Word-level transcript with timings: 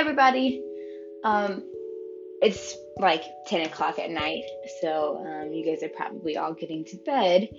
everybody. 0.00 0.64
Um, 1.24 1.62
it's 2.40 2.74
like 2.96 3.22
10 3.48 3.66
o'clock 3.66 3.98
at 3.98 4.10
night, 4.10 4.44
so 4.80 5.18
um, 5.18 5.52
you 5.52 5.62
guys 5.62 5.82
are 5.82 5.90
probably 5.94 6.38
all 6.38 6.54
getting 6.54 6.86
to 6.86 6.96
bed. 6.96 7.50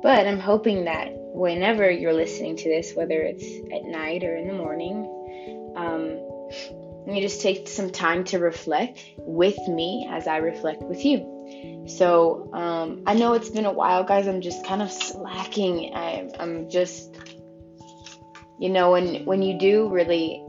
But 0.00 0.28
I'm 0.28 0.38
hoping 0.38 0.84
that 0.84 1.08
whenever 1.12 1.90
you're 1.90 2.12
listening 2.12 2.54
to 2.58 2.68
this, 2.68 2.92
whether 2.94 3.20
it's 3.20 3.44
at 3.74 3.82
night 3.82 4.22
or 4.22 4.36
in 4.36 4.46
the 4.46 4.54
morning, 4.54 5.74
um, 5.74 7.12
you 7.12 7.20
just 7.20 7.42
take 7.42 7.66
some 7.66 7.90
time 7.90 8.22
to 8.26 8.38
reflect 8.38 9.04
with 9.18 9.58
me 9.66 10.06
as 10.08 10.28
I 10.28 10.36
reflect 10.36 10.84
with 10.84 11.04
you. 11.04 11.84
So 11.88 12.48
um, 12.52 13.02
I 13.08 13.14
know 13.14 13.32
it's 13.32 13.50
been 13.50 13.66
a 13.66 13.72
while, 13.72 14.04
guys. 14.04 14.28
I'm 14.28 14.40
just 14.40 14.64
kind 14.64 14.82
of 14.82 14.92
slacking. 14.92 15.96
I, 15.96 16.30
I'm 16.38 16.70
just, 16.70 17.16
you 18.60 18.68
know, 18.68 18.92
when 18.92 19.24
when 19.24 19.42
you 19.42 19.58
do 19.58 19.88
really 19.88 20.44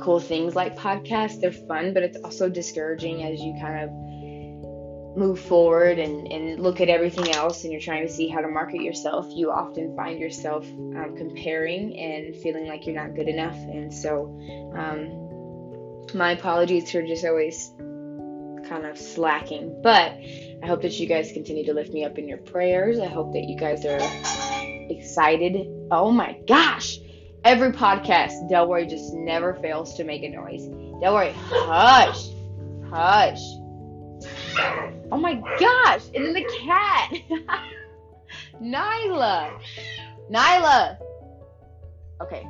cool 0.00 0.20
things 0.20 0.54
like 0.54 0.76
podcasts. 0.76 1.40
They're 1.40 1.52
fun, 1.52 1.94
but 1.94 2.02
it's 2.02 2.18
also 2.22 2.48
discouraging 2.48 3.22
as 3.22 3.40
you 3.40 3.56
kind 3.60 3.84
of 3.84 3.90
move 5.16 5.38
forward 5.38 5.98
and, 5.98 6.26
and 6.32 6.60
look 6.60 6.80
at 6.80 6.88
everything 6.88 7.30
else 7.32 7.62
and 7.62 7.72
you're 7.72 7.80
trying 7.80 8.06
to 8.06 8.12
see 8.12 8.28
how 8.28 8.40
to 8.40 8.48
market 8.48 8.82
yourself. 8.82 9.26
You 9.30 9.50
often 9.50 9.94
find 9.96 10.18
yourself 10.18 10.64
um, 10.66 11.14
comparing 11.16 11.96
and 11.98 12.34
feeling 12.36 12.66
like 12.66 12.86
you're 12.86 12.96
not 12.96 13.14
good 13.14 13.28
enough. 13.28 13.56
And 13.56 13.94
so, 13.94 14.36
um, 14.76 16.16
my 16.16 16.32
apologies 16.32 16.90
for 16.90 17.02
just 17.02 17.24
always 17.24 17.72
kind 18.68 18.86
of 18.86 18.98
slacking, 18.98 19.80
but 19.82 20.12
I 20.62 20.66
hope 20.66 20.82
that 20.82 20.98
you 20.98 21.06
guys 21.06 21.32
continue 21.32 21.64
to 21.66 21.74
lift 21.74 21.92
me 21.92 22.04
up 22.04 22.18
in 22.18 22.28
your 22.28 22.38
prayers. 22.38 22.98
I 22.98 23.06
hope 23.06 23.32
that 23.34 23.44
you 23.44 23.58
guys 23.58 23.84
are 23.84 24.00
excited. 24.90 25.68
Oh 25.90 26.10
my 26.10 26.38
gosh! 26.46 26.98
Every 27.44 27.72
podcast, 27.72 28.50
Delroy 28.50 28.88
just 28.88 29.14
never 29.14 29.54
fails 29.54 29.94
to 29.96 30.04
make 30.04 30.22
a 30.22 30.28
noise. 30.28 30.66
Delroy, 31.02 31.32
hush, 31.34 32.28
hush. 32.90 33.40
Oh 35.12 35.18
my 35.18 35.34
gosh! 35.58 36.02
And 36.14 36.24
then 36.24 36.34
the 36.34 36.44
cat, 36.60 37.12
Nyla, 38.62 39.60
Nyla. 40.30 40.98
Okay, 42.22 42.46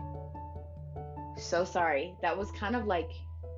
so 1.37 1.65
sorry. 1.65 2.15
That 2.23 2.37
was 2.37 2.51
kind 2.53 2.77
of 2.77 2.87
like 2.87 3.11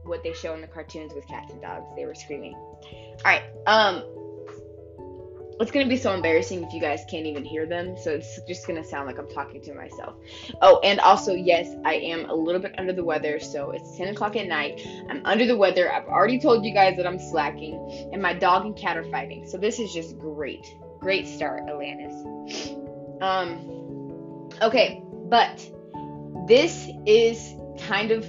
what 0.05 0.23
they 0.23 0.33
show 0.33 0.55
in 0.55 0.61
the 0.61 0.67
cartoons 0.67 1.13
with 1.15 1.27
cats 1.27 1.53
and 1.53 1.61
dogs. 1.61 1.87
They 1.97 2.07
were 2.07 2.15
screaming. 2.15 2.55
All 2.55 3.17
right. 3.25 3.43
Um, 3.67 4.03
it's 5.59 5.71
going 5.71 5.87
to 5.87 5.91
be 5.91 5.97
so 5.97 6.13
embarrassing 6.13 6.63
if 6.63 6.73
you 6.73 6.81
guys 6.81 7.05
can't 7.09 7.27
even 7.27 7.45
hear 7.45 7.67
them. 7.67 7.97
So 7.97 8.11
it's 8.11 8.39
just 8.47 8.67
going 8.67 8.83
to 8.83 8.87
sound 8.87 9.07
like 9.07 9.19
I'm 9.19 9.29
talking 9.29 9.63
to 9.63 9.75
myself. 9.75 10.17
Oh, 10.61 10.81
and 10.85 11.01
also, 11.01 11.33
yes, 11.33 11.75
I 11.85 11.95
am 11.95 12.29
a 12.29 12.35
little 12.35 12.61
bit 12.61 12.75
under 12.79 12.93
the 12.93 13.05
weather. 13.05 13.41
So 13.41 13.71
it's 13.71 13.97
10 13.97 14.09
o'clock 14.09 14.37
at 14.37 14.47
night. 14.47 14.87
I'm 15.09 15.25
under 15.25 15.47
the 15.47 15.57
weather. 15.57 15.91
I've 15.91 16.07
already 16.07 16.39
told 16.39 16.65
you 16.65 16.75
guys 16.75 16.97
that 16.99 17.07
I'm 17.07 17.19
slacking. 17.19 18.11
And 18.13 18.21
my 18.21 18.35
dog 18.35 18.67
and 18.67 18.77
cat 18.77 18.99
are 18.99 19.11
fighting. 19.11 19.47
So 19.49 19.57
this 19.57 19.79
is 19.79 19.93
just 19.93 20.19
great. 20.19 20.67
Great 21.01 21.27
start, 21.27 21.67
Alanes. 21.67 23.23
Um, 23.23 24.51
okay, 24.61 25.03
but 25.31 25.67
this 26.47 26.89
is 27.07 27.55
kind 27.87 28.11
of 28.11 28.27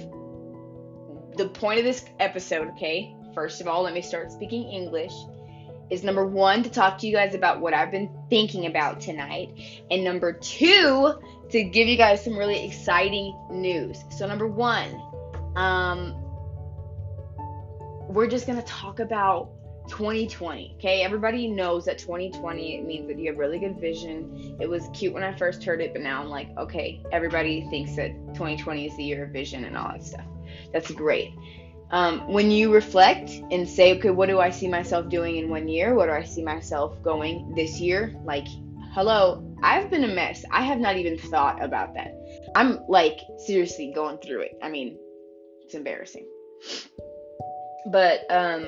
the 1.36 1.48
point 1.48 1.78
of 1.78 1.84
this 1.84 2.04
episode, 2.20 2.68
okay? 2.68 3.14
First 3.34 3.60
of 3.60 3.68
all, 3.68 3.82
let 3.82 3.92
me 3.92 4.02
start 4.02 4.32
speaking 4.32 4.64
English 4.72 5.12
is 5.90 6.04
number 6.04 6.26
one, 6.26 6.62
to 6.62 6.70
talk 6.70 6.98
to 6.98 7.06
you 7.06 7.12
guys 7.12 7.34
about 7.34 7.60
what 7.60 7.74
I've 7.74 7.90
been 7.90 8.10
thinking 8.28 8.66
about 8.66 9.00
tonight, 9.00 9.50
and 9.90 10.04
number 10.04 10.32
two, 10.32 11.14
to 11.50 11.62
give 11.64 11.88
you 11.88 11.96
guys 11.96 12.22
some 12.22 12.36
really 12.36 12.66
exciting 12.66 13.34
news. 13.50 14.04
So, 14.10 14.26
number 14.26 14.46
one, 14.46 15.00
um, 15.56 16.14
we're 18.08 18.26
just 18.26 18.46
gonna 18.46 18.62
talk 18.62 19.00
about 19.00 19.50
2020. 19.88 20.74
Okay, 20.78 21.02
everybody 21.02 21.48
knows 21.48 21.86
that 21.86 21.98
2020 21.98 22.76
it 22.76 22.84
means 22.84 23.08
that 23.08 23.18
you 23.18 23.30
have 23.30 23.38
really 23.38 23.58
good 23.58 23.80
vision. 23.80 24.56
It 24.60 24.68
was 24.68 24.88
cute 24.92 25.14
when 25.14 25.22
I 25.22 25.34
first 25.34 25.64
heard 25.64 25.80
it, 25.80 25.92
but 25.92 26.02
now 26.02 26.20
I'm 26.20 26.28
like, 26.28 26.48
okay, 26.58 27.02
everybody 27.12 27.66
thinks 27.70 27.96
that 27.96 28.10
2020 28.34 28.86
is 28.86 28.96
the 28.96 29.04
year 29.04 29.24
of 29.24 29.30
vision 29.30 29.64
and 29.64 29.76
all 29.76 29.88
that 29.88 30.04
stuff. 30.04 30.26
That's 30.72 30.90
great 30.90 31.32
um, 31.90 32.30
when 32.32 32.50
you 32.50 32.72
reflect 32.72 33.30
and 33.50 33.68
say, 33.68 33.96
okay, 33.96 34.10
what 34.10 34.28
do 34.28 34.40
I 34.40 34.50
see 34.50 34.68
myself 34.68 35.08
doing 35.08 35.36
in 35.36 35.48
one 35.48 35.68
year? 35.68 35.94
What 35.94 36.06
do 36.06 36.12
I 36.12 36.24
see 36.24 36.42
myself 36.42 37.02
going 37.02 37.54
this 37.54 37.80
year? 37.80 38.14
Like, 38.24 38.46
hello, 38.92 39.44
I've 39.62 39.90
been 39.90 40.04
a 40.04 40.08
mess. 40.08 40.44
I 40.50 40.62
have 40.62 40.78
not 40.78 40.96
even 40.96 41.18
thought 41.18 41.62
about 41.62 41.94
that. 41.94 42.14
I'm 42.54 42.80
like 42.88 43.18
seriously 43.46 43.92
going 43.94 44.18
through 44.18 44.42
it. 44.42 44.58
I 44.62 44.68
mean, 44.68 44.98
it's 45.62 45.74
embarrassing. 45.74 46.26
But 47.90 48.20
um 48.30 48.66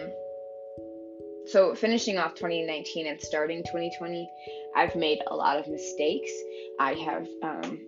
so 1.46 1.74
finishing 1.74 2.16
off 2.16 2.34
2019 2.34 3.06
and 3.06 3.20
starting 3.20 3.62
2020, 3.64 4.30
I've 4.76 4.94
made 4.94 5.18
a 5.26 5.34
lot 5.34 5.58
of 5.58 5.68
mistakes. 5.68 6.30
I 6.78 6.94
have 6.94 7.26
um 7.42 7.80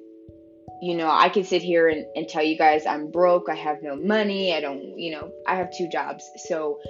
you 0.83 0.97
know, 0.97 1.09
I 1.09 1.29
can 1.29 1.45
sit 1.45 1.63
here 1.63 1.89
and, 1.89 2.05
and 2.17 2.29
tell 2.29 2.43
you 2.43 2.59
guys 2.59 2.87
I'm 2.87 3.13
broke, 3.13 3.49
I 3.49 3.55
have 3.55 3.83
no 3.83 3.95
money, 3.95 4.53
I 4.53 4.61
don't, 4.61 4.99
you 4.99 5.13
know, 5.13 5.31
I 5.47 5.55
have 5.55 5.71
two 5.71 5.89
jobs. 5.89 6.29
So 6.49 6.81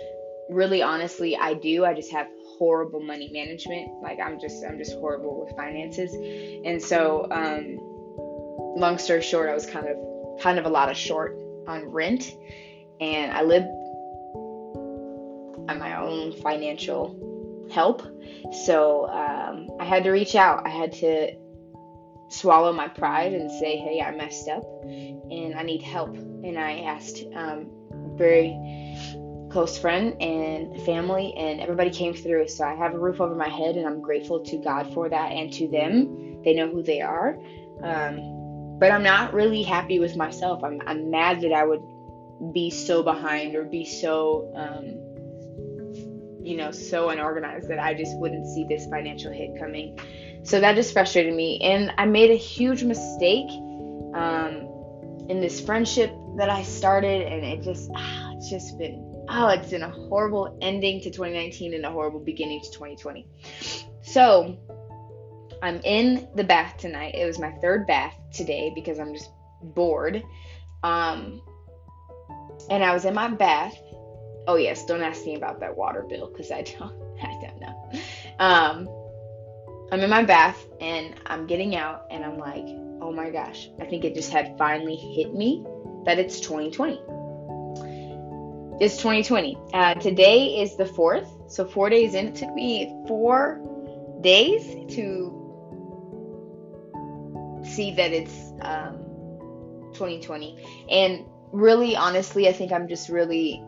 really 0.49 0.81
honestly, 0.81 1.37
I 1.37 1.53
do. 1.53 1.85
I 1.85 1.93
just 1.93 2.11
have 2.11 2.27
horrible 2.59 3.01
money 3.01 3.29
management. 3.31 4.03
Like 4.03 4.19
I'm 4.19 4.41
just 4.41 4.65
I'm 4.65 4.79
just 4.79 4.93
horrible 4.95 5.45
with 5.45 5.55
finances. 5.57 6.15
And 6.65 6.83
so 6.83 7.29
um 7.31 7.77
long 8.81 8.97
story 8.97 9.21
short, 9.21 9.51
I 9.51 9.55
was 9.55 9.67
kind 9.67 9.87
of 9.87 10.41
kind 10.41 10.59
of 10.59 10.65
a 10.65 10.71
lot 10.71 10.91
of 10.91 10.97
short 10.97 11.37
on 11.69 11.85
rent 11.85 12.35
and 12.99 13.31
I 13.31 13.43
live 13.43 13.65
on 15.69 15.79
my 15.79 16.01
own 16.01 16.33
financial 16.33 17.69
help. 17.71 18.03
So 18.65 19.07
um, 19.09 19.69
I 19.79 19.85
had 19.85 20.05
to 20.05 20.11
reach 20.13 20.35
out. 20.35 20.67
I 20.67 20.71
had 20.71 20.93
to 20.95 21.37
swallow 22.33 22.73
my 22.73 22.89
pride 22.89 23.33
and 23.33 23.51
say, 23.51 23.77
hey, 23.77 24.01
I 24.01 24.11
messed 24.15 24.49
up 24.49 24.65
and 24.85 25.55
I 25.55 25.63
need 25.63 25.83
help. 25.83 26.17
And 26.17 26.59
I 26.59 26.81
asked 26.81 27.25
um, 27.35 27.67
very 28.17 28.59
close 29.51 29.77
friend 29.79 30.21
and 30.21 30.81
family, 30.83 31.35
and 31.37 31.61
everybody 31.61 31.91
came 31.91 32.15
through. 32.15 32.49
So 32.49 32.65
I 32.65 32.75
have 32.75 32.95
a 32.95 32.99
roof 32.99 33.21
over 33.21 33.35
my 33.35 33.49
head, 33.49 33.77
and 33.77 33.87
I'm 33.87 34.01
grateful 34.01 34.41
to 34.45 34.57
God 34.57 34.93
for 34.95 35.09
that 35.09 35.33
and 35.33 35.53
to 35.53 35.69
them. 35.69 36.43
They 36.43 36.55
know 36.55 36.69
who 36.69 36.83
they 36.83 37.03
are. 37.03 37.39
Um, 37.83 38.79
but 38.81 38.91
I'm 38.91 39.03
not 39.03 39.35
really 39.35 39.63
happy 39.63 39.99
with 40.01 40.17
myself. 40.17 40.65
I'm, 40.65 40.81
I'm 40.87 41.11
mad 41.11 41.43
that 41.43 41.53
I 41.53 41.65
would 41.65 41.83
be 42.53 42.71
so 42.71 43.03
behind 43.03 43.55
or 43.55 43.65
be 43.65 43.85
so, 43.85 44.51
um, 44.57 44.87
you 46.45 46.57
know, 46.57 46.73
so 46.73 47.11
unorganized 47.11 47.69
that 47.69 47.79
I 47.79 47.95
just 47.95 48.19
wouldn't 48.19 48.47
see 48.47 48.65
this 48.69 48.87
financial 48.89 49.31
hit 49.31 49.51
coming. 49.61 49.97
So 50.45 50.61
that 50.61 50.75
just 50.75 50.93
frustrated 50.93 51.35
me. 51.35 51.61
And 51.61 51.93
I 51.99 52.07
made 52.07 52.31
a 52.31 52.37
huge 52.37 52.83
mistake 52.83 53.49
um, 54.15 54.69
in 55.29 55.41
this 55.41 55.61
friendship 55.61 56.13
that 56.37 56.51
I 56.51 56.63
started, 56.63 57.23
and 57.23 57.45
it 57.45 57.63
just, 57.63 57.91
ah, 57.95 58.33
it's 58.35 58.51
just 58.51 58.79
been, 58.79 59.25
oh, 59.29 59.49
it's 59.49 59.71
been 59.71 59.83
a 59.83 59.91
horrible 59.91 60.59
ending 60.61 61.01
to 61.03 61.11
2019 61.11 61.75
and 61.75 61.85
a 61.85 61.91
horrible 61.91 62.21
beginning 62.21 62.61
to 62.63 62.71
2020. 62.71 63.27
So 64.03 64.59
I'm 65.63 65.81
in 65.85 66.29
the 66.35 66.45
bath 66.45 66.77
tonight. 66.77 67.15
It 67.15 67.25
was 67.25 67.39
my 67.39 67.53
third 67.63 67.87
bath 67.87 68.15
today 68.33 68.73
because 68.75 68.99
I'm 68.99 69.15
just 69.15 69.31
bored. 69.63 70.23
Um, 70.83 71.41
and 72.69 72.83
I 72.83 72.93
was 72.93 73.05
in 73.05 73.15
my 73.15 73.29
bath. 73.29 73.77
Oh 74.49 74.57
yes, 74.57 74.85
don't 74.87 75.03
ask 75.03 75.25
me 75.25 75.37
about 75.37 75.61
that 75.61 75.77
water 75.77 76.05
bill 76.09 76.29
because 76.31 76.51
I 76.51 76.63
don't, 76.63 76.93
I 77.23 77.41
don't 77.41 77.61
know. 77.61 77.93
Um, 78.41 79.02
I'm 79.93 80.01
in 80.01 80.09
my 80.09 80.25
bath 80.25 80.67
and 80.81 81.15
I'm 81.27 81.47
getting 81.47 81.77
out 81.77 82.07
and 82.11 82.25
I'm 82.25 82.39
like, 82.39 82.65
oh 83.03 83.13
my 83.13 83.29
gosh, 83.29 83.69
I 83.79 83.85
think 83.85 84.05
it 84.07 84.15
just 84.15 84.33
had 84.33 84.57
finally 84.57 84.97
hit 84.97 85.35
me 85.35 85.67
that 86.07 86.19
it's 86.19 86.41
2020. 86.41 86.95
It's 88.81 88.97
2020. 88.97 89.59
Uh, 89.75 89.93
today 89.97 90.63
is 90.63 90.79
the 90.79 90.87
fourth, 90.87 91.29
so 91.47 91.67
four 91.67 91.91
days 91.91 92.15
in. 92.15 92.29
It 92.29 92.37
took 92.37 92.55
me 92.55 92.87
four 93.07 93.61
days 94.23 94.65
to 94.95 95.39
see 97.63 97.95
that 97.95 98.13
it's 98.13 98.51
um, 98.63 98.97
2020. 99.93 100.87
And 100.91 101.27
really, 101.53 101.97
honestly, 101.97 102.49
I 102.49 102.55
think 102.55 102.73
I'm 102.73 102.89
just 102.89 103.11
really 103.11 103.63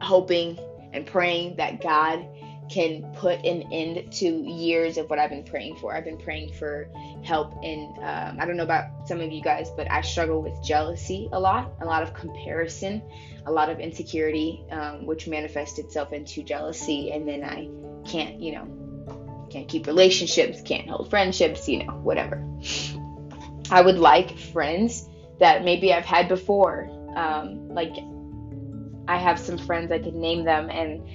hoping 0.00 0.58
and 0.94 1.04
praying 1.04 1.56
that 1.56 1.82
God 1.82 2.26
can 2.72 3.02
put 3.14 3.44
an 3.44 3.70
end 3.70 4.10
to 4.10 4.26
years 4.26 4.96
of 4.96 5.10
what 5.10 5.18
I've 5.18 5.28
been 5.28 5.44
praying 5.44 5.76
for. 5.76 5.94
I've 5.94 6.06
been 6.06 6.16
praying 6.16 6.54
for 6.54 6.88
help 7.22 7.52
in, 7.62 7.94
um, 7.98 8.38
I 8.40 8.46
don't 8.46 8.56
know 8.56 8.62
about 8.62 9.06
some 9.06 9.20
of 9.20 9.30
you 9.30 9.42
guys, 9.42 9.70
but 9.76 9.90
I 9.90 10.00
struggle 10.00 10.40
with 10.40 10.54
jealousy 10.64 11.28
a 11.32 11.38
lot, 11.38 11.72
a 11.82 11.84
lot 11.84 12.02
of 12.02 12.14
comparison, 12.14 13.02
a 13.44 13.52
lot 13.52 13.68
of 13.68 13.78
insecurity, 13.78 14.64
um, 14.70 15.04
which 15.04 15.28
manifests 15.28 15.78
itself 15.78 16.14
into 16.14 16.42
jealousy. 16.42 17.10
And 17.12 17.28
then 17.28 17.44
I 17.44 17.68
can't, 18.08 18.40
you 18.40 18.52
know, 18.52 19.48
can't 19.50 19.68
keep 19.68 19.86
relationships, 19.86 20.62
can't 20.62 20.88
hold 20.88 21.10
friendships, 21.10 21.68
you 21.68 21.84
know, 21.84 21.92
whatever. 21.92 22.42
I 23.70 23.82
would 23.82 23.98
like 23.98 24.38
friends 24.38 25.06
that 25.40 25.62
maybe 25.62 25.92
I've 25.92 26.06
had 26.06 26.26
before. 26.26 26.88
Um, 27.14 27.68
like 27.68 27.92
I 29.08 29.18
have 29.18 29.38
some 29.38 29.58
friends 29.58 29.92
I 29.92 29.98
could 29.98 30.14
name 30.14 30.44
them, 30.44 30.70
and 30.70 31.06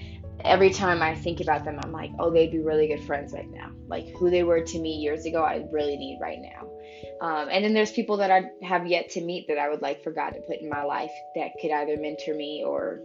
every 0.44 0.72
time 0.72 1.02
I 1.02 1.16
think 1.16 1.42
about 1.42 1.66
them, 1.66 1.80
I'm 1.82 1.92
like, 1.92 2.12
oh, 2.20 2.32
they'd 2.32 2.52
be 2.52 2.60
really 2.60 2.88
good 2.88 3.04
friends 3.04 3.34
right 3.34 3.50
now. 3.50 3.72
Like 3.88 4.08
who 4.18 4.30
they 4.30 4.44
were 4.44 4.62
to 4.62 4.80
me 4.80 4.98
years 4.98 5.26
ago, 5.26 5.44
I 5.44 5.66
really 5.72 5.98
need 5.98 6.20
right 6.22 6.40
now. 6.40 6.70
Um, 7.22 7.50
and 7.52 7.64
then 7.64 7.74
there's 7.74 7.92
people 7.92 8.18
that 8.18 8.32
I 8.32 8.52
have 8.64 8.88
yet 8.88 9.10
to 9.12 9.22
meet 9.22 9.48
that 9.48 9.58
I 9.58 9.70
would 9.70 9.82
like 9.82 10.04
for 10.04 10.12
God 10.12 10.32
to 10.32 10.42
put 10.42 10.62
in 10.62 10.70
my 10.70 10.84
life 10.84 11.12
that 11.36 11.52
could 11.62 11.72
either 11.72 11.98
mentor 11.98 12.36
me 12.36 12.64
or 12.66 13.00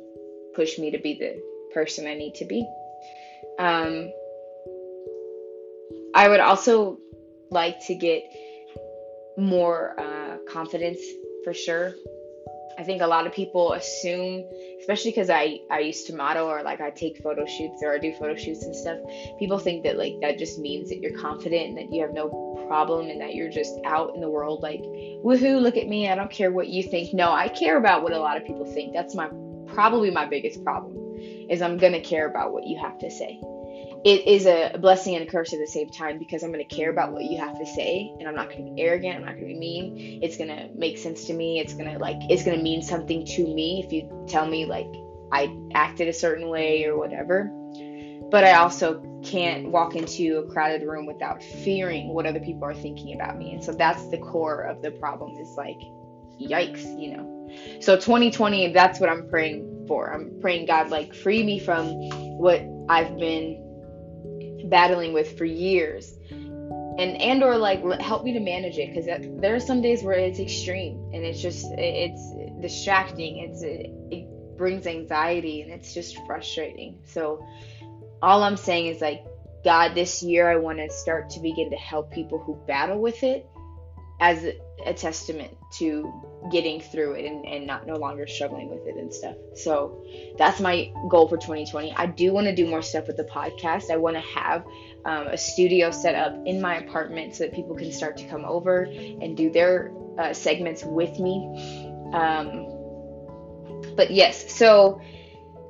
push 0.54 0.78
me 0.78 0.90
to 0.90 0.98
be 0.98 1.14
the 1.18 1.40
person 1.74 2.06
I 2.06 2.14
need 2.14 2.34
to 2.36 2.44
be. 2.44 2.66
Um, 3.58 4.10
I 6.14 6.28
would 6.28 6.40
also 6.40 6.98
like 7.50 7.84
to 7.86 7.94
get 7.94 8.22
more 9.38 9.98
uh, 9.98 10.36
confidence 10.50 11.00
for 11.44 11.54
sure. 11.54 11.94
I 12.78 12.84
think 12.84 13.02
a 13.02 13.06
lot 13.06 13.26
of 13.26 13.32
people 13.32 13.72
assume, 13.72 14.44
especially 14.80 15.10
because 15.10 15.30
I 15.30 15.58
I 15.70 15.80
used 15.80 16.06
to 16.06 16.14
model 16.14 16.46
or 16.46 16.62
like 16.62 16.80
I 16.80 16.90
take 16.90 17.22
photo 17.22 17.44
shoots 17.46 17.82
or 17.82 17.92
I 17.92 17.98
do 17.98 18.12
photo 18.14 18.34
shoots 18.34 18.64
and 18.64 18.74
stuff. 18.74 18.98
People 19.38 19.58
think 19.58 19.84
that 19.84 19.98
like 19.98 20.14
that 20.20 20.38
just 20.38 20.58
means 20.58 20.88
that 20.88 21.00
you're 21.00 21.18
confident 21.18 21.68
and 21.68 21.78
that 21.78 21.92
you 21.92 22.00
have 22.02 22.12
no 22.12 22.28
problem 22.68 23.08
and 23.08 23.20
that 23.20 23.34
you're 23.34 23.50
just 23.50 23.78
out 23.84 24.14
in 24.14 24.20
the 24.20 24.28
world 24.28 24.62
like 24.62 24.80
woohoo, 25.24 25.60
look 25.60 25.76
at 25.76 25.88
me. 25.88 26.08
I 26.08 26.14
don't 26.14 26.30
care 26.30 26.50
what 26.50 26.68
you 26.68 26.82
think. 26.82 27.12
No, 27.12 27.30
I 27.30 27.48
care 27.48 27.76
about 27.76 28.02
what 28.02 28.12
a 28.12 28.18
lot 28.18 28.36
of 28.36 28.46
people 28.46 28.64
think. 28.64 28.92
That's 28.92 29.14
my 29.14 29.28
probably 29.66 30.10
my 30.10 30.26
biggest 30.26 30.62
problem 30.64 30.96
is 31.48 31.62
I'm 31.62 31.76
gonna 31.76 32.00
care 32.00 32.28
about 32.28 32.52
what 32.52 32.66
you 32.66 32.78
have 32.78 32.98
to 32.98 33.10
say 33.10 33.40
it 34.04 34.26
is 34.26 34.46
a 34.46 34.76
blessing 34.78 35.14
and 35.14 35.28
a 35.28 35.30
curse 35.30 35.52
at 35.52 35.60
the 35.60 35.66
same 35.66 35.88
time 35.88 36.18
because 36.18 36.42
I'm 36.42 36.52
going 36.52 36.66
to 36.66 36.74
care 36.74 36.90
about 36.90 37.12
what 37.12 37.24
you 37.24 37.38
have 37.38 37.58
to 37.58 37.66
say 37.66 38.12
and 38.18 38.28
I'm 38.28 38.34
not 38.34 38.48
going 38.50 38.66
to 38.66 38.72
be 38.72 38.82
arrogant. 38.82 39.16
I'm 39.16 39.24
not 39.24 39.34
going 39.34 39.48
to 39.48 39.54
be 39.54 39.58
mean. 39.58 40.20
It's 40.22 40.36
going 40.36 40.48
to 40.48 40.68
make 40.74 40.98
sense 40.98 41.26
to 41.26 41.34
me. 41.34 41.60
It's 41.60 41.74
going 41.74 41.92
to 41.92 41.98
like, 41.98 42.16
it's 42.28 42.44
going 42.44 42.56
to 42.56 42.62
mean 42.62 42.82
something 42.82 43.24
to 43.24 43.42
me 43.42 43.82
if 43.84 43.92
you 43.92 44.26
tell 44.28 44.46
me 44.46 44.66
like 44.66 44.88
I 45.32 45.56
acted 45.74 46.08
a 46.08 46.12
certain 46.12 46.48
way 46.48 46.84
or 46.84 46.98
whatever. 46.98 47.50
But 48.30 48.44
I 48.44 48.54
also 48.54 49.20
can't 49.22 49.70
walk 49.70 49.94
into 49.94 50.38
a 50.38 50.52
crowded 50.52 50.86
room 50.86 51.06
without 51.06 51.42
fearing 51.42 52.12
what 52.12 52.26
other 52.26 52.40
people 52.40 52.64
are 52.64 52.74
thinking 52.74 53.14
about 53.14 53.38
me. 53.38 53.52
And 53.52 53.62
so 53.62 53.72
that's 53.72 54.08
the 54.08 54.18
core 54.18 54.62
of 54.62 54.82
the 54.82 54.90
problem 54.90 55.36
is 55.36 55.54
like, 55.56 55.78
yikes, 56.40 56.82
you 57.00 57.16
know. 57.16 57.48
So 57.80 57.96
2020, 57.96 58.72
that's 58.72 58.98
what 58.98 59.10
I'm 59.10 59.28
praying 59.28 59.84
for. 59.86 60.12
I'm 60.12 60.38
praying 60.40 60.66
God 60.66 60.90
like 60.90 61.14
free 61.14 61.42
me 61.42 61.58
from 61.58 61.88
what 62.38 62.62
I've 62.88 63.16
been 63.18 63.71
battling 64.72 65.12
with 65.12 65.38
for 65.38 65.44
years. 65.44 66.18
And 66.98 67.16
and 67.20 67.42
or 67.44 67.56
like 67.56 67.84
help 68.00 68.24
me 68.24 68.32
to 68.32 68.40
manage 68.40 68.76
it 68.78 68.88
because 68.88 69.06
there 69.40 69.54
are 69.54 69.60
some 69.60 69.80
days 69.80 70.02
where 70.02 70.18
it's 70.18 70.40
extreme 70.40 70.96
and 71.14 71.24
it's 71.24 71.40
just 71.40 71.66
it's 71.78 72.22
distracting 72.60 73.38
it's 73.38 73.62
it 73.62 74.26
brings 74.58 74.86
anxiety 74.86 75.62
and 75.62 75.70
it's 75.70 75.94
just 75.94 76.18
frustrating. 76.26 76.98
So 77.06 77.46
all 78.22 78.44
i'm 78.44 78.56
saying 78.56 78.86
is 78.86 79.00
like 79.00 79.24
god 79.64 79.94
this 79.94 80.22
year 80.22 80.48
i 80.48 80.56
want 80.56 80.78
to 80.78 80.88
start 80.90 81.28
to 81.28 81.40
begin 81.40 81.68
to 81.70 81.76
help 81.76 82.10
people 82.12 82.38
who 82.38 82.54
battle 82.66 83.00
with 83.00 83.22
it 83.22 83.46
as 84.20 84.46
a 84.86 84.94
testament 84.94 85.56
to 85.78 86.12
getting 86.50 86.80
through 86.80 87.12
it 87.12 87.24
and, 87.24 87.46
and 87.46 87.66
not 87.66 87.86
no 87.86 87.96
longer 87.96 88.26
struggling 88.26 88.68
with 88.68 88.86
it 88.86 88.96
and 88.96 89.12
stuff. 89.12 89.36
So 89.54 90.04
that's 90.38 90.60
my 90.60 90.92
goal 91.08 91.28
for 91.28 91.36
2020. 91.36 91.92
I 91.92 92.06
do 92.06 92.32
want 92.32 92.46
to 92.46 92.54
do 92.54 92.66
more 92.66 92.82
stuff 92.82 93.06
with 93.06 93.16
the 93.16 93.24
podcast. 93.24 93.90
I 93.90 93.96
want 93.96 94.16
to 94.16 94.22
have 94.22 94.64
um, 95.04 95.28
a 95.28 95.36
studio 95.36 95.90
set 95.90 96.14
up 96.14 96.34
in 96.46 96.60
my 96.60 96.76
apartment 96.76 97.36
so 97.36 97.44
that 97.44 97.54
people 97.54 97.76
can 97.76 97.92
start 97.92 98.16
to 98.18 98.28
come 98.28 98.44
over 98.44 98.82
and 98.82 99.36
do 99.36 99.50
their 99.50 99.92
uh, 100.18 100.32
segments 100.32 100.84
with 100.84 101.18
me. 101.18 102.10
Um, 102.12 102.68
but 103.96 104.10
yes, 104.10 104.52
so 104.52 105.00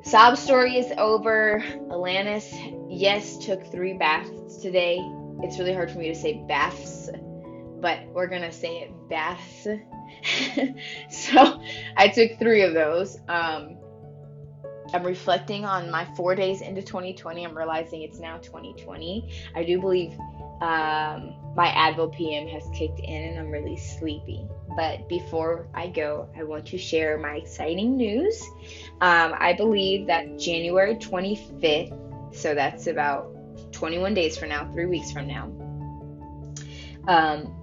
sob 0.05 0.37
story 0.37 0.77
is 0.77 0.93
over. 0.99 1.63
Alanes, 1.91 2.47
yes, 2.91 3.39
took 3.39 3.71
three 3.71 3.95
baths 3.95 4.59
today. 4.59 4.99
It's 5.43 5.59
really 5.59 5.75
hard 5.75 5.91
for 5.91 5.99
me 5.99 6.09
to 6.09 6.15
say 6.15 6.45
baths 6.47 7.09
but 7.83 8.07
we're 8.15 8.29
gonna 8.29 8.53
say 8.53 8.79
it 8.79 9.09
baths. 9.11 9.67
so 11.11 11.61
I 11.97 12.09
took 12.09 12.39
three 12.39 12.63
of 12.63 12.73
those. 12.73 13.19
Um, 13.29 13.77
I'm 14.95 15.05
reflecting 15.05 15.65
on 15.65 15.91
my 15.91 16.07
four 16.17 16.35
days 16.35 16.61
into 16.61 16.81
2020. 16.81 17.45
I'm 17.45 17.57
realizing 17.57 18.03
it's 18.03 18.21
now 18.21 18.39
2020. 18.39 19.33
I 19.55 19.65
do 19.65 19.81
believe 19.81 20.13
um, 20.61 21.35
my 21.57 21.69
Advil 21.69 22.15
PM 22.15 22.47
has 22.47 22.63
kicked 22.73 23.01
in 23.01 23.23
and 23.23 23.39
I'm 23.39 23.51
really 23.51 23.77
sleepy. 23.77 24.47
But 24.77 25.09
before 25.09 25.67
I 25.75 25.89
go, 25.89 26.29
I 26.37 26.45
want 26.45 26.67
to 26.67 26.79
share 26.79 27.19
my 27.19 27.35
exciting 27.37 27.97
news. 27.97 28.41
Um, 29.01 29.35
I 29.39 29.55
believe 29.55 30.07
that 30.07 30.39
January 30.39 30.95
25th, 30.97 32.35
so 32.35 32.55
that's 32.55 32.87
about 32.87 33.29
21 33.73 34.15
days 34.15 34.39
from 34.39 34.51
now, 34.51 34.71
three 34.73 34.87
weeks 34.87 35.11
from 35.11 35.27
now, 35.27 35.45
um, 37.09 37.62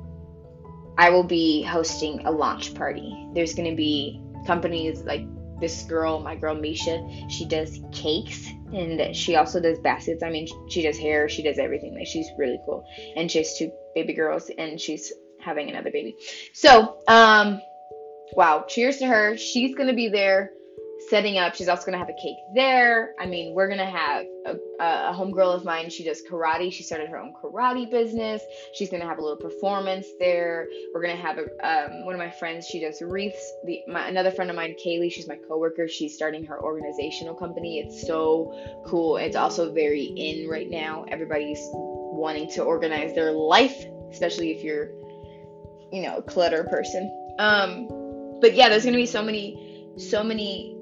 I 0.99 1.09
will 1.11 1.23
be 1.23 1.63
hosting 1.63 2.25
a 2.25 2.31
launch 2.31 2.75
party. 2.75 3.29
There's 3.33 3.53
going 3.53 3.69
to 3.69 3.75
be 3.75 4.21
companies 4.45 4.99
like 5.03 5.21
this 5.61 5.83
girl, 5.83 6.19
my 6.19 6.35
girl 6.35 6.53
Misha, 6.53 7.07
she 7.29 7.45
does 7.45 7.79
cakes 7.93 8.49
and 8.73 9.15
she 9.15 9.37
also 9.37 9.61
does 9.61 9.79
baskets. 9.79 10.23
I 10.23 10.29
mean, 10.29 10.45
she 10.69 10.81
does 10.81 10.97
hair, 10.97 11.29
she 11.29 11.41
does 11.41 11.57
everything. 11.57 11.95
Like 11.95 12.05
she's 12.05 12.27
really 12.37 12.59
cool. 12.65 12.85
And 13.15 13.31
she 13.31 13.37
has 13.37 13.57
two 13.57 13.71
baby 13.95 14.11
girls 14.11 14.51
and 14.57 14.79
she's 14.79 15.13
having 15.39 15.69
another 15.69 15.89
baby. 15.89 16.17
So, 16.53 16.97
um 17.07 17.61
wow, 18.33 18.65
cheers 18.67 18.97
to 18.97 19.07
her. 19.07 19.37
She's 19.37 19.75
going 19.75 19.87
to 19.87 19.95
be 19.95 20.09
there 20.09 20.51
setting 21.09 21.37
up. 21.37 21.55
She's 21.55 21.67
also 21.67 21.85
gonna 21.85 21.97
have 21.97 22.09
a 22.09 22.21
cake 22.21 22.37
there. 22.53 23.15
I 23.19 23.25
mean, 23.25 23.53
we're 23.53 23.67
gonna 23.67 23.89
have 23.89 24.25
a, 24.45 24.55
a 24.79 25.13
homegirl 25.13 25.55
of 25.55 25.65
mine. 25.65 25.89
She 25.89 26.03
does 26.03 26.21
karate. 26.29 26.71
She 26.71 26.83
started 26.83 27.09
her 27.09 27.17
own 27.17 27.33
karate 27.33 27.89
business. 27.89 28.41
She's 28.73 28.89
gonna 28.89 29.07
have 29.07 29.17
a 29.17 29.21
little 29.21 29.37
performance 29.37 30.07
there. 30.19 30.67
We're 30.93 31.01
gonna 31.01 31.15
have 31.15 31.37
a 31.39 31.43
um, 31.67 32.05
one 32.05 32.13
of 32.13 32.19
my 32.19 32.29
friends. 32.29 32.67
She 32.67 32.79
does 32.79 33.01
wreaths. 33.01 33.51
The 33.65 33.81
my, 33.87 34.07
another 34.07 34.31
friend 34.31 34.49
of 34.49 34.55
mine, 34.55 34.75
Kaylee. 34.85 35.11
She's 35.11 35.27
my 35.27 35.37
coworker. 35.47 35.87
She's 35.87 36.13
starting 36.13 36.45
her 36.45 36.61
organizational 36.61 37.35
company. 37.35 37.79
It's 37.79 38.05
so 38.05 38.53
cool. 38.85 39.17
It's 39.17 39.35
also 39.35 39.73
very 39.73 40.03
in 40.03 40.47
right 40.49 40.69
now. 40.69 41.05
Everybody's 41.09 41.59
wanting 41.73 42.49
to 42.51 42.63
organize 42.63 43.15
their 43.15 43.31
life, 43.31 43.85
especially 44.11 44.51
if 44.51 44.63
you're, 44.63 44.89
you 45.91 46.01
know, 46.01 46.17
a 46.17 46.21
clutter 46.21 46.65
person. 46.65 47.11
Um, 47.39 47.87
but 48.41 48.53
yeah, 48.53 48.69
there's 48.69 48.85
gonna 48.85 48.97
be 48.97 49.05
so 49.05 49.23
many, 49.23 49.93
so 49.97 50.23
many 50.23 50.78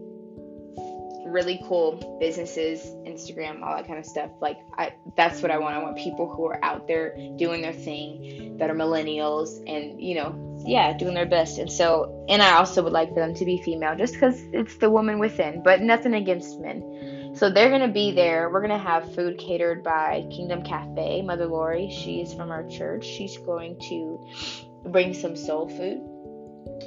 really 1.31 1.62
cool 1.67 2.17
businesses, 2.19 2.86
Instagram, 3.05 3.62
all 3.62 3.75
that 3.75 3.88
kind 3.88 4.00
of 4.00 4.05
stuff. 4.05 4.31
Like 4.41 4.57
I 4.77 4.93
that's 5.15 5.41
what 5.41 5.51
I 5.51 5.57
want. 5.57 5.75
I 5.75 5.84
want 5.84 5.98
people 5.98 6.31
who 6.31 6.46
are 6.46 6.63
out 6.63 6.88
there 6.88 7.15
doing 7.38 7.62
their 7.62 7.74
thing 7.74 8.57
that 8.57 8.69
are 8.69 8.75
millennials 8.75 9.57
and, 9.67 10.01
you 10.01 10.15
know, 10.15 10.63
yeah, 10.65 10.98
doing 10.98 11.13
their 11.13 11.25
best. 11.25 11.57
And 11.60 11.72
so 11.72 12.25
and 12.29 12.41
I 12.41 12.57
also 12.57 12.84
would 12.84 12.93
like 12.93 13.10
for 13.10 13.19
them 13.19 13.34
to 13.36 13.46
be 13.46 13.62
female 13.62 13.96
just 13.96 14.19
cuz 14.19 14.41
it's 14.53 14.77
the 14.77 14.89
woman 14.89 15.19
within, 15.19 15.62
but 15.63 15.81
nothing 15.81 16.13
against 16.13 16.60
men. 16.60 17.34
So 17.36 17.51
they're 17.51 17.69
going 17.69 17.81
to 17.81 17.88
be 17.88 18.12
there. 18.13 18.50
We're 18.50 18.65
going 18.65 18.72
to 18.72 18.84
have 18.84 19.13
food 19.13 19.38
catered 19.38 19.84
by 19.84 20.25
Kingdom 20.31 20.63
Cafe. 20.63 21.22
Mother 21.22 21.46
Lori, 21.46 21.91
she's 21.91 22.34
from 22.34 22.50
our 22.50 22.67
church. 22.67 23.05
She's 23.05 23.38
going 23.38 23.77
to 23.89 24.25
bring 24.86 25.13
some 25.13 25.36
soul 25.36 25.69
food 25.69 26.01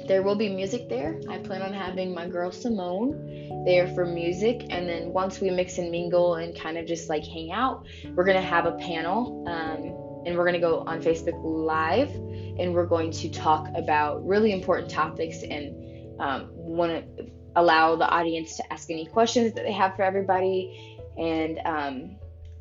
there 0.07 0.23
will 0.23 0.35
be 0.35 0.49
music 0.49 0.89
there. 0.89 1.19
I 1.29 1.37
plan 1.37 1.61
on 1.61 1.73
having 1.73 2.13
my 2.13 2.27
girl 2.27 2.51
Simone 2.51 3.63
there 3.65 3.87
for 3.93 4.05
music, 4.05 4.65
and 4.69 4.87
then 4.87 5.13
once 5.13 5.39
we 5.39 5.49
mix 5.49 5.77
and 5.77 5.91
mingle 5.91 6.35
and 6.35 6.57
kind 6.57 6.77
of 6.77 6.85
just 6.85 7.09
like 7.09 7.23
hang 7.23 7.51
out, 7.51 7.85
we're 8.15 8.23
gonna 8.23 8.41
have 8.41 8.65
a 8.65 8.73
panel, 8.73 9.45
um, 9.47 10.25
and 10.25 10.37
we're 10.37 10.45
gonna 10.45 10.59
go 10.59 10.79
on 10.79 11.01
Facebook 11.01 11.39
Live, 11.43 12.13
and 12.59 12.73
we're 12.73 12.85
going 12.85 13.11
to 13.11 13.29
talk 13.29 13.67
about 13.75 14.25
really 14.25 14.51
important 14.51 14.89
topics 14.89 15.43
and 15.43 15.75
um, 16.19 16.49
want 16.51 16.91
to 16.91 17.25
allow 17.55 17.95
the 17.95 18.07
audience 18.09 18.57
to 18.57 18.73
ask 18.73 18.89
any 18.89 19.05
questions 19.05 19.53
that 19.53 19.63
they 19.63 19.71
have 19.71 19.95
for 19.95 20.03
everybody, 20.03 20.97
and 21.17 21.59
um, 21.65 22.15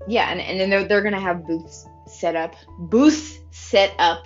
yeah, 0.08 0.30
and, 0.30 0.40
and 0.40 0.60
then 0.60 0.70
they're, 0.70 0.84
they're 0.86 1.02
gonna 1.02 1.20
have 1.20 1.46
booths 1.46 1.86
set 2.06 2.36
up, 2.36 2.54
booths 2.78 3.38
set 3.50 3.94
up 3.98 4.24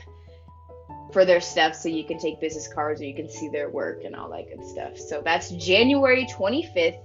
for 1.14 1.24
their 1.24 1.40
stuff 1.40 1.76
so 1.76 1.88
you 1.88 2.04
can 2.04 2.18
take 2.18 2.40
business 2.40 2.68
cards 2.68 3.00
or 3.00 3.04
you 3.04 3.14
can 3.14 3.30
see 3.30 3.48
their 3.48 3.70
work 3.70 4.02
and 4.04 4.14
all 4.16 4.28
that 4.28 4.48
good 4.50 4.66
stuff. 4.66 4.98
So 4.98 5.22
that's 5.24 5.48
January 5.50 6.26
25th 6.26 6.98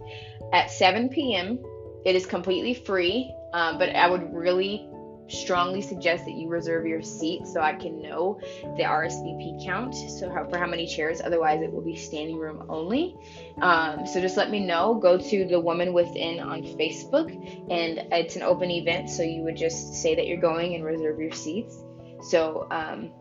at 0.51 0.71
7 0.71 1.09
p.m. 1.09 1.59
It 2.05 2.15
is 2.15 2.25
completely 2.25 2.73
free, 2.73 3.31
um, 3.53 3.77
but 3.77 3.95
I 3.95 4.09
would 4.09 4.33
really 4.33 4.89
strongly 5.29 5.79
suggest 5.79 6.25
that 6.25 6.31
you 6.31 6.49
reserve 6.49 6.87
your 6.87 7.03
seat 7.03 7.45
so 7.45 7.61
I 7.61 7.73
can 7.73 8.01
know 8.01 8.39
the 8.77 8.83
RSVP 8.83 9.63
count. 9.63 9.93
So 9.93 10.27
how, 10.27 10.49
for 10.49 10.57
how 10.57 10.65
many 10.65 10.87
chairs? 10.87 11.21
Otherwise, 11.23 11.61
it 11.61 11.71
will 11.71 11.83
be 11.83 11.95
standing 11.95 12.39
room 12.39 12.65
only. 12.67 13.15
Um, 13.61 14.07
so 14.07 14.19
just 14.19 14.37
let 14.37 14.49
me 14.49 14.59
know. 14.59 14.95
Go 14.95 15.19
to 15.19 15.45
the 15.45 15.59
Woman 15.59 15.93
Within 15.93 16.39
on 16.39 16.63
Facebook, 16.63 17.29
and 17.69 18.07
it's 18.11 18.35
an 18.37 18.41
open 18.41 18.71
event. 18.71 19.07
So 19.07 19.21
you 19.21 19.43
would 19.43 19.55
just 19.55 19.93
say 19.93 20.15
that 20.15 20.25
you're 20.25 20.41
going 20.41 20.73
and 20.73 20.83
reserve 20.83 21.19
your 21.19 21.31
seats. 21.31 21.77
So 22.23 22.67
um, 22.71 23.11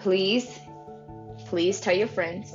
please, 0.00 0.58
please 1.46 1.80
tell 1.80 1.94
your 1.94 2.08
friends. 2.08 2.54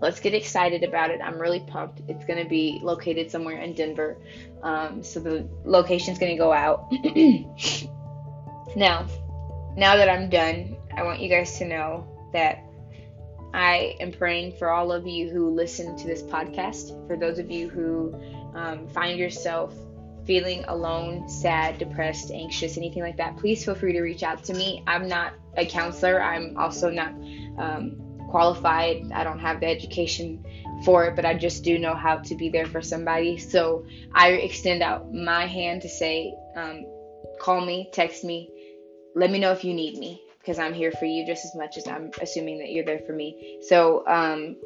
let's 0.00 0.20
get 0.20 0.32
excited 0.32 0.82
about 0.82 1.10
it. 1.10 1.20
I'm 1.22 1.38
really 1.38 1.60
pumped. 1.60 2.00
It's 2.08 2.24
going 2.24 2.42
to 2.42 2.48
be 2.48 2.80
located 2.82 3.30
somewhere 3.30 3.58
in 3.58 3.74
Denver. 3.74 4.16
Um, 4.62 5.02
so 5.02 5.20
the 5.20 5.46
location's 5.64 6.18
going 6.18 6.32
to 6.32 6.38
go 6.38 6.52
out. 6.52 6.90
now, 8.76 9.06
now 9.76 9.96
that 9.96 10.08
I'm 10.08 10.30
done, 10.30 10.76
I 10.96 11.02
want 11.02 11.20
you 11.20 11.28
guys 11.28 11.58
to 11.58 11.66
know 11.66 12.06
that 12.32 12.64
I 13.52 13.96
am 14.00 14.12
praying 14.12 14.56
for 14.56 14.70
all 14.70 14.92
of 14.92 15.06
you 15.06 15.28
who 15.28 15.50
listen 15.50 15.96
to 15.96 16.06
this 16.06 16.22
podcast, 16.22 17.06
for 17.06 17.16
those 17.16 17.38
of 17.38 17.50
you 17.50 17.68
who 17.68 18.14
um, 18.54 18.88
find 18.88 19.18
yourself 19.18 19.74
feeling 20.30 20.64
alone, 20.68 21.28
sad, 21.28 21.76
depressed, 21.76 22.30
anxious, 22.30 22.76
anything 22.76 23.02
like 23.02 23.16
that, 23.16 23.36
please 23.36 23.64
feel 23.64 23.74
free 23.74 23.92
to 23.92 24.00
reach 24.00 24.22
out 24.22 24.44
to 24.44 24.54
me. 24.54 24.80
I'm 24.86 25.08
not 25.08 25.32
a 25.56 25.66
counselor, 25.66 26.22
I'm 26.22 26.56
also 26.56 26.88
not 26.88 27.12
um, 27.58 27.96
qualified, 28.28 29.10
I 29.12 29.24
don't 29.24 29.40
have 29.40 29.58
the 29.58 29.66
education 29.66 30.44
for 30.84 31.06
it, 31.06 31.16
but 31.16 31.24
I 31.24 31.34
just 31.34 31.64
do 31.64 31.80
know 31.80 31.96
how 31.96 32.18
to 32.18 32.36
be 32.36 32.48
there 32.48 32.66
for 32.66 32.80
somebody. 32.80 33.38
So 33.38 33.84
I 34.14 34.28
extend 34.34 34.84
out 34.84 35.12
my 35.12 35.46
hand 35.46 35.82
to 35.82 35.88
say, 35.88 36.32
um, 36.54 36.86
call 37.40 37.60
me, 37.60 37.90
text 37.92 38.22
me, 38.22 38.52
let 39.16 39.32
me 39.32 39.40
know 39.40 39.50
if 39.50 39.64
you 39.64 39.74
need 39.74 39.98
me 39.98 40.22
because 40.38 40.60
I'm 40.60 40.74
here 40.74 40.92
for 40.92 41.06
you 41.06 41.26
just 41.26 41.44
as 41.44 41.56
much 41.56 41.76
as 41.76 41.88
I'm 41.88 42.12
assuming 42.22 42.58
that 42.58 42.70
you're 42.70 42.84
there 42.84 43.00
for 43.00 43.14
me. 43.14 43.58
So, 43.66 44.06
um, 44.06 44.58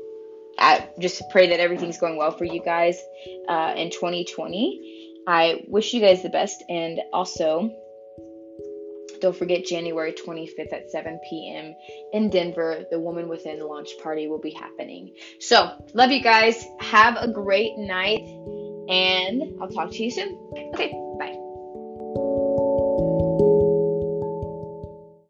I 0.59 0.89
just 1.01 1.29
pray 1.31 1.49
that 1.49 1.59
everything's 1.59 1.99
going 1.99 2.17
well 2.17 2.31
for 2.31 2.45
you 2.45 2.63
guys 2.63 3.03
uh, 3.49 3.75
in 3.77 3.91
2020. 3.91 5.04
I 5.27 5.65
wish 5.69 5.95
you 5.95 6.01
guys 6.01 6.23
the 6.23 6.29
best, 6.29 6.63
and 6.69 7.01
also 7.13 7.71
don't 9.21 9.37
forget 9.37 9.65
January 9.65 10.13
25th 10.13 10.73
at 10.73 10.91
7 10.91 11.19
p.m. 11.29 11.75
in 12.13 12.31
Denver. 12.31 12.85
The 12.91 13.01
Woman 13.01 13.29
Within 13.29 13.61
launch 13.61 13.91
party 14.03 14.29
will 14.29 14.41
be 14.41 14.51
happening. 14.51 15.15
So, 15.41 15.71
love 15.95 16.11
you 16.11 16.23
guys. 16.23 16.65
Have 16.81 17.17
a 17.17 17.29
great 17.29 17.77
night, 17.79 18.21
and 18.89 19.61
I'll 19.61 19.71
talk 19.71 19.91
to 19.93 20.05
you 20.05 20.11
soon. 20.11 20.37
Okay, 20.75 20.93
bye. 21.19 21.44